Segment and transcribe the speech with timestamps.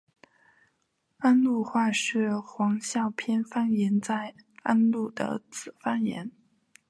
[1.19, 6.31] 安陆话是黄孝片方言在安陆的子方言。